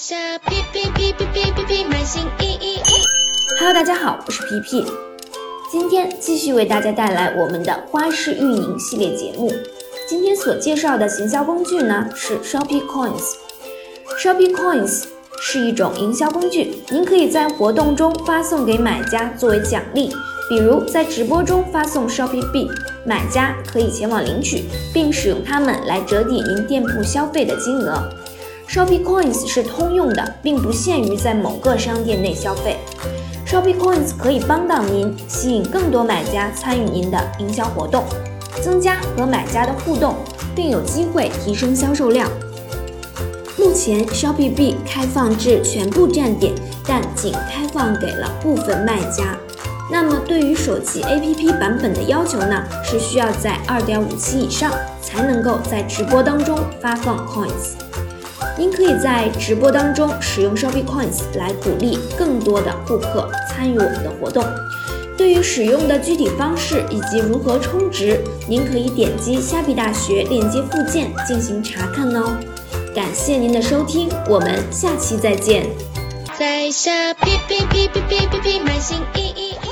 [0.00, 2.78] 下皮皮皮皮皮皮皮买新衣衣。
[3.58, 4.86] Hello，大家好，我是皮皮，
[5.72, 9.52] 今天继续为大家带来我们的花式运营系列节目。
[10.08, 13.34] 今天所介绍的行销工具呢是 Shopee Coins。
[14.22, 15.06] Shopee Coins
[15.40, 20.14] 是一种营销工具，您可以在活动中发送给买家作为奖励，
[20.48, 22.70] 比如在直播中发送 Shopee 币，
[23.04, 24.62] 买家可以前往领取，
[24.94, 28.08] 并使用它们来折抵您店铺消费的金额。
[28.68, 32.76] Shopee Coins 是通用的，并不限于在某个商店内消费。
[33.46, 38.04] Shopee Coins 可以帮到您吸引更多买家参与您的营销活动，
[38.62, 40.16] 增加和买家的互动，
[40.54, 42.28] 并有机会提升销售量。
[43.56, 46.52] 目前，Shopee 币开放至全部站点，
[46.86, 49.34] 但仅开放给了部分卖家。
[49.90, 52.62] 那么，对于手机 APP 版本的要求呢？
[52.84, 57.87] 是需要在2.57以上才能够在直播当中发放 Coins。
[58.58, 64.44] 您可以在直播当中使用 Shopee Coins 来鼓励更多的顾客参与我们的活动。
[65.16, 72.36] 对于使用的具体方式以及如何充值，您可以点击虾皮大学链接附件进行查看哦。
[72.94, 75.66] 感谢您的收听，我们下期再见。
[76.38, 79.67] 在下皮皮皮皮皮皮皮买新衣衣。